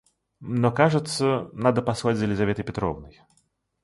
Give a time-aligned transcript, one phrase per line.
[0.41, 1.51] Но кажется...
[1.53, 3.21] Надо послать за Лизаветой Петровной.